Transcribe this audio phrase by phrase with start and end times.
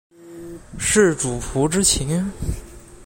[0.79, 2.27] 是主仆之情？